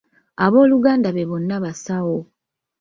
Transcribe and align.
Abooluganda 0.45 1.09
be 1.15 1.23
bonna 1.29 1.55
basawo. 1.63 2.17